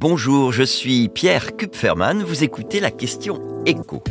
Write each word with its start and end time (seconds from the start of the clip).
Bonjour, 0.00 0.52
je 0.52 0.62
suis 0.62 1.08
Pierre 1.08 1.56
Kupferman, 1.56 2.22
vous 2.22 2.44
écoutez 2.44 2.78
la 2.78 2.92
question 2.92 3.40
écho. 3.66 4.04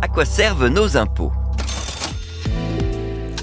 À 0.00 0.06
quoi 0.06 0.24
servent 0.24 0.68
nos 0.68 0.96
impôts? 0.96 1.32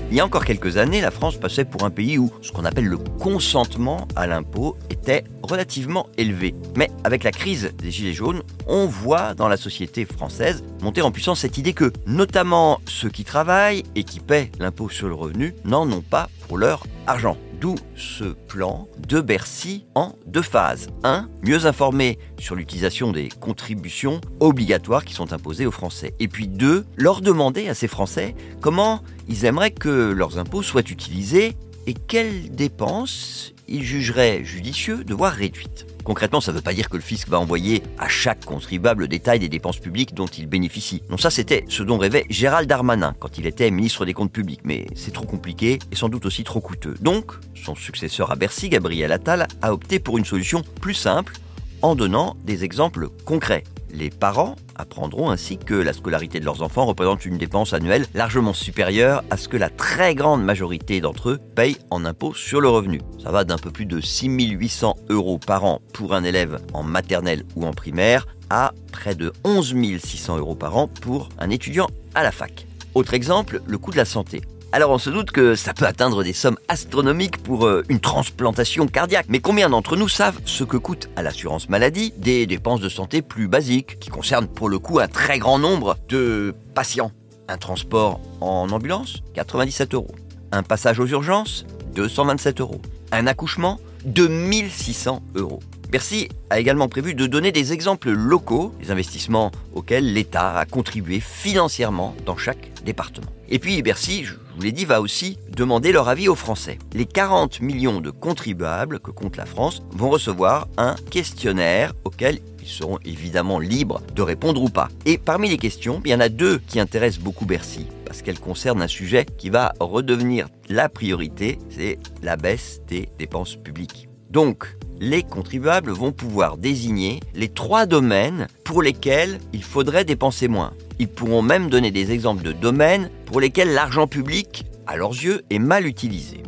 Il 0.09 0.15
y 0.15 0.21
a 0.21 0.25
encore 0.25 0.45
quelques 0.45 0.77
années, 0.77 1.01
la 1.01 1.11
France 1.11 1.35
passait 1.35 1.65
pour 1.65 1.83
un 1.83 1.89
pays 1.89 2.17
où 2.17 2.31
ce 2.41 2.53
qu'on 2.53 2.63
appelle 2.63 2.85
le 2.85 2.97
consentement 2.97 4.07
à 4.15 4.25
l'impôt 4.25 4.77
était 4.89 5.25
relativement 5.43 6.07
élevé. 6.17 6.55
Mais 6.77 6.89
avec 7.03 7.25
la 7.25 7.31
crise 7.31 7.73
des 7.77 7.91
Gilets 7.91 8.13
jaunes, 8.13 8.43
on 8.67 8.85
voit 8.85 9.33
dans 9.33 9.49
la 9.49 9.57
société 9.57 10.05
française 10.05 10.63
monter 10.81 11.01
en 11.01 11.11
puissance 11.11 11.41
cette 11.41 11.57
idée 11.57 11.73
que 11.73 11.91
notamment 12.07 12.79
ceux 12.87 13.09
qui 13.09 13.25
travaillent 13.25 13.83
et 13.95 14.05
qui 14.05 14.21
paient 14.21 14.49
l'impôt 14.59 14.87
sur 14.87 15.09
le 15.09 15.13
revenu 15.13 15.53
n'en 15.65 15.91
ont 15.91 16.01
pas 16.01 16.29
pour 16.47 16.57
leur 16.57 16.85
argent. 17.05 17.35
D'où 17.59 17.75
ce 17.97 18.23
plan 18.23 18.87
de 19.05 19.19
Bercy 19.19 19.85
en 19.93 20.13
deux 20.25 20.41
phases. 20.41 20.87
1. 21.03 21.27
Mieux 21.43 21.65
informer 21.65 22.17
sur 22.39 22.55
l'utilisation 22.55 23.11
des 23.11 23.27
contributions 23.27 24.21
obligatoires 24.39 25.03
qui 25.03 25.13
sont 25.13 25.33
imposées 25.33 25.65
aux 25.65 25.71
Français. 25.71 26.13
Et 26.19 26.29
puis 26.29 26.47
2. 26.47 26.85
Leur 26.95 27.19
demander 27.19 27.67
à 27.67 27.73
ces 27.73 27.89
Français 27.89 28.33
comment 28.61 29.01
ils 29.27 29.43
aimeraient 29.43 29.71
que 29.71 30.11
leurs 30.11 30.37
impôts 30.37 30.63
soient 30.63 30.89
utilisés 30.89 31.57
et 31.85 31.93
quelles 31.93 32.55
dépenses 32.55 33.53
ils 33.69 33.83
jugeraient 33.83 34.43
judicieux 34.43 35.03
de 35.03 35.13
voir 35.13 35.33
réduites. 35.33 35.85
Concrètement, 36.03 36.41
ça 36.41 36.51
ne 36.51 36.57
veut 36.57 36.63
pas 36.63 36.73
dire 36.73 36.89
que 36.89 36.97
le 36.97 37.03
fisc 37.03 37.27
va 37.27 37.39
envoyer 37.39 37.83
à 37.97 38.07
chaque 38.07 38.43
contribuable 38.43 39.01
le 39.01 39.07
détail 39.07 39.39
des 39.39 39.49
dépenses 39.49 39.79
publiques 39.79 40.13
dont 40.13 40.25
il 40.25 40.47
bénéficie. 40.47 41.03
Non, 41.09 41.17
ça 41.17 41.29
c'était 41.29 41.65
ce 41.67 41.83
dont 41.83 41.97
rêvait 41.97 42.25
Gérald 42.29 42.67
Darmanin 42.67 43.13
quand 43.19 43.37
il 43.37 43.45
était 43.45 43.69
ministre 43.69 44.05
des 44.05 44.13
Comptes 44.13 44.31
publics, 44.31 44.61
mais 44.63 44.87
c'est 44.95 45.13
trop 45.13 45.25
compliqué 45.25 45.79
et 45.91 45.95
sans 45.95 46.09
doute 46.09 46.25
aussi 46.25 46.43
trop 46.43 46.61
coûteux. 46.61 46.95
Donc, 47.01 47.33
son 47.53 47.75
successeur 47.75 48.31
à 48.31 48.35
Bercy, 48.35 48.69
Gabriel 48.69 49.11
Attal, 49.11 49.47
a 49.61 49.73
opté 49.73 49.99
pour 49.99 50.17
une 50.17 50.25
solution 50.25 50.63
plus 50.81 50.95
simple 50.95 51.37
en 51.81 51.95
donnant 51.95 52.35
des 52.43 52.63
exemples 52.63 53.09
concrets. 53.25 53.63
Les 53.91 54.09
parents 54.09 54.55
apprendront 54.75 55.29
ainsi 55.29 55.57
que 55.57 55.73
la 55.73 55.93
scolarité 55.93 56.39
de 56.39 56.45
leurs 56.45 56.61
enfants 56.61 56.85
représente 56.85 57.25
une 57.25 57.37
dépense 57.37 57.73
annuelle 57.73 58.05
largement 58.13 58.53
supérieure 58.53 59.23
à 59.29 59.37
ce 59.37 59.47
que 59.47 59.57
la 59.57 59.69
très 59.69 60.15
grande 60.15 60.43
majorité 60.43 61.01
d'entre 61.01 61.29
eux 61.29 61.39
payent 61.55 61.77
en 61.89 62.05
impôts 62.05 62.33
sur 62.33 62.61
le 62.61 62.69
revenu. 62.69 63.01
Ça 63.21 63.31
va 63.31 63.43
d'un 63.43 63.57
peu 63.57 63.71
plus 63.71 63.85
de 63.85 63.99
6800 63.99 64.95
euros 65.09 65.39
par 65.39 65.65
an 65.65 65.81
pour 65.93 66.13
un 66.13 66.23
élève 66.23 66.59
en 66.73 66.83
maternelle 66.83 67.43
ou 67.55 67.65
en 67.65 67.73
primaire 67.73 68.27
à 68.49 68.73
près 68.91 69.15
de 69.15 69.33
11 69.43 69.75
600 70.03 70.37
euros 70.37 70.55
par 70.55 70.77
an 70.77 70.87
pour 70.87 71.29
un 71.39 71.49
étudiant 71.49 71.87
à 72.15 72.23
la 72.23 72.31
fac. 72.31 72.65
Autre 72.95 73.13
exemple, 73.13 73.61
le 73.65 73.77
coût 73.77 73.91
de 73.91 73.97
la 73.97 74.05
santé. 74.05 74.41
Alors 74.71 74.91
on 74.91 74.99
se 74.99 75.09
doute 75.09 75.31
que 75.31 75.55
ça 75.55 75.73
peut 75.73 75.87
atteindre 75.87 76.23
des 76.23 76.31
sommes 76.31 76.57
astronomiques 76.67 77.41
pour 77.41 77.65
euh, 77.65 77.83
une 77.89 77.99
transplantation 77.99 78.85
cardiaque. 78.85 79.25
Mais 79.27 79.39
combien 79.39 79.67
d'entre 79.67 79.95
nous 79.95 80.07
savent 80.07 80.39
ce 80.45 80.63
que 80.63 80.77
coûte 80.77 81.09
à 81.15 81.23
l'assurance 81.23 81.69
maladie 81.69 82.13
des 82.17 82.45
dépenses 82.45 82.79
de 82.79 82.87
santé 82.87 83.23
plus 83.23 83.47
basiques, 83.47 83.97
qui 83.99 84.11
concernent 84.11 84.47
pour 84.47 84.69
le 84.69 84.77
coup 84.77 84.99
un 84.99 85.07
très 85.07 85.39
grand 85.39 85.57
nombre 85.57 85.97
de 86.07 86.53
patients? 86.75 87.11
Un 87.47 87.57
transport 87.57 88.19
en 88.41 88.69
ambulance 88.69 89.23
97 89.33 89.95
euros. 89.95 90.13
Un 90.51 90.61
passage 90.61 90.99
aux 90.99 91.07
urgences 91.07 91.65
227 91.95 92.61
euros. 92.61 92.79
Un 93.11 93.25
accouchement 93.25 93.79
2600 94.05 95.23
euros. 95.33 95.61
Bercy 95.89 96.29
a 96.51 96.59
également 96.59 96.87
prévu 96.87 97.15
de 97.15 97.25
donner 97.25 97.51
des 97.51 97.73
exemples 97.73 98.11
locaux 98.11 98.75
des 98.79 98.91
investissements 98.91 99.51
auxquels 99.73 100.13
l'État 100.13 100.55
a 100.55 100.65
contribué 100.65 101.19
financièrement 101.19 102.15
dans 102.27 102.37
chaque 102.37 102.71
département. 102.83 103.31
Et 103.49 103.57
puis 103.57 103.81
Bercy, 103.81 104.23
je 104.23 104.35
vous 104.55 104.61
l'ai 104.61 104.71
dit, 104.71 104.85
va 104.85 105.01
aussi 105.01 105.39
demander 105.49 105.91
leur 105.91 106.07
avis 106.07 106.27
aux 106.27 106.35
Français. 106.35 106.77
Les 106.93 107.05
40 107.05 107.61
millions 107.61 108.01
de 108.01 108.11
contribuables 108.11 108.99
que 108.99 109.09
compte 109.09 109.35
la 109.35 109.47
France 109.47 109.81
vont 109.91 110.11
recevoir 110.11 110.67
un 110.77 110.95
questionnaire 111.09 111.93
auquel 112.03 112.39
ils 112.61 112.67
seront 112.67 112.99
évidemment 113.03 113.57
libres 113.57 114.01
de 114.13 114.21
répondre 114.21 114.61
ou 114.61 114.69
pas. 114.69 114.89
Et 115.07 115.17
parmi 115.17 115.49
les 115.49 115.57
questions, 115.57 116.01
il 116.05 116.11
y 116.11 116.13
en 116.13 116.19
a 116.19 116.29
deux 116.29 116.59
qui 116.67 116.79
intéressent 116.79 117.23
beaucoup 117.23 117.47
Bercy 117.47 117.87
parce 118.05 118.21
qu'elles 118.21 118.39
concernent 118.39 118.83
un 118.83 118.87
sujet 118.87 119.25
qui 119.25 119.49
va 119.49 119.73
redevenir 119.79 120.49
la 120.67 120.87
priorité, 120.87 121.57
c'est 121.69 121.97
la 122.21 122.37
baisse 122.37 122.81
des 122.87 123.09
dépenses 123.17 123.55
publiques. 123.55 124.07
Donc, 124.29 124.75
les 124.99 125.23
contribuables 125.23 125.91
vont 125.91 126.11
pouvoir 126.11 126.57
désigner 126.57 127.19
les 127.33 127.49
trois 127.49 127.85
domaines 127.85 128.47
pour 128.63 128.81
lesquels 128.81 129.39
il 129.53 129.63
faudrait 129.63 130.05
dépenser 130.05 130.47
moins. 130.47 130.73
Ils 130.99 131.07
pourront 131.07 131.41
même 131.41 131.69
donner 131.69 131.91
des 131.91 132.11
exemples 132.11 132.43
de 132.43 132.51
domaines 132.51 133.09
pour 133.25 133.39
lesquels 133.39 133.73
l'argent 133.73 134.07
public, 134.07 134.65
à 134.87 134.97
leurs 134.97 135.11
yeux, 135.11 135.43
est 135.49 135.59
mal 135.59 135.87
utilisé. 135.87 136.43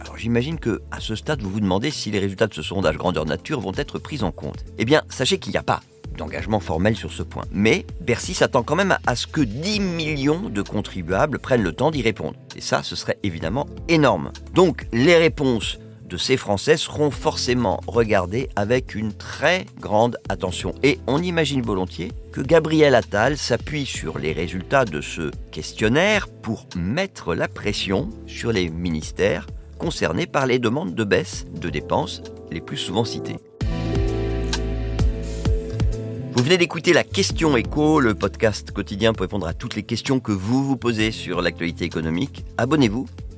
Alors 0.00 0.16
j'imagine 0.16 0.58
que 0.58 0.82
à 0.90 0.98
ce 0.98 1.14
stade, 1.14 1.42
vous 1.42 1.50
vous 1.50 1.60
demandez 1.60 1.90
si 1.90 2.10
les 2.10 2.18
résultats 2.18 2.48
de 2.48 2.54
ce 2.54 2.62
sondage 2.62 2.96
grandeur 2.96 3.24
nature 3.24 3.60
vont 3.60 3.72
être 3.76 3.98
pris 3.98 4.22
en 4.22 4.32
compte. 4.32 4.64
Eh 4.78 4.84
bien, 4.84 5.02
sachez 5.08 5.38
qu'il 5.38 5.52
n'y 5.52 5.58
a 5.58 5.62
pas 5.62 5.80
d'engagement 6.18 6.60
formel 6.60 6.96
sur 6.96 7.12
ce 7.12 7.22
point. 7.22 7.44
Mais 7.52 7.86
Bercy 8.00 8.34
s'attend 8.34 8.62
quand 8.62 8.76
même 8.76 8.96
à 9.06 9.16
ce 9.16 9.26
que 9.26 9.40
10 9.40 9.80
millions 9.80 10.50
de 10.50 10.62
contribuables 10.62 11.38
prennent 11.38 11.62
le 11.62 11.72
temps 11.72 11.90
d'y 11.90 12.02
répondre. 12.02 12.34
Et 12.56 12.60
ça, 12.60 12.82
ce 12.82 12.96
serait 12.96 13.18
évidemment 13.22 13.66
énorme. 13.88 14.32
Donc 14.54 14.86
les 14.92 15.16
réponses 15.16 15.78
ces 16.16 16.36
Français 16.36 16.76
seront 16.76 17.10
forcément 17.10 17.80
regardés 17.86 18.48
avec 18.56 18.94
une 18.94 19.12
très 19.12 19.66
grande 19.80 20.18
attention. 20.28 20.74
Et 20.82 20.98
on 21.06 21.22
imagine 21.22 21.62
volontiers 21.62 22.12
que 22.32 22.40
Gabriel 22.40 22.94
Attal 22.94 23.36
s'appuie 23.36 23.86
sur 23.86 24.18
les 24.18 24.32
résultats 24.32 24.84
de 24.84 25.00
ce 25.00 25.30
questionnaire 25.50 26.28
pour 26.28 26.66
mettre 26.76 27.34
la 27.34 27.48
pression 27.48 28.08
sur 28.26 28.52
les 28.52 28.68
ministères 28.68 29.46
concernés 29.78 30.26
par 30.26 30.46
les 30.46 30.58
demandes 30.58 30.94
de 30.94 31.04
baisse 31.04 31.44
de 31.52 31.68
dépenses 31.68 32.22
les 32.50 32.60
plus 32.60 32.76
souvent 32.76 33.04
citées. 33.04 33.36
Vous 36.34 36.42
venez 36.42 36.56
d'écouter 36.56 36.92
la 36.92 37.04
question 37.04 37.56
écho, 37.56 38.00
le 38.00 38.14
podcast 38.14 38.70
quotidien 38.70 39.12
pour 39.12 39.22
répondre 39.22 39.46
à 39.46 39.54
toutes 39.54 39.76
les 39.76 39.82
questions 39.82 40.18
que 40.18 40.32
vous 40.32 40.64
vous 40.64 40.76
posez 40.76 41.10
sur 41.12 41.42
l'actualité 41.42 41.84
économique. 41.84 42.44
Abonnez-vous 42.58 43.06